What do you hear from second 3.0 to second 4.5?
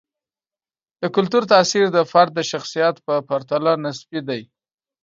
په پرتله نسبي دی.